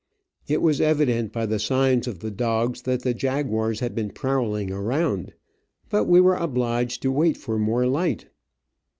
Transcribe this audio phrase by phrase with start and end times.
[0.47, 4.71] It was evident by the signs of the dogs that the jaguars had been prowling
[4.71, 5.31] around,
[5.91, 8.25] but we were obliged to wait for more light.